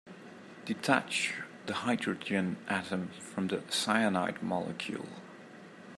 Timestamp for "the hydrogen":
1.67-2.57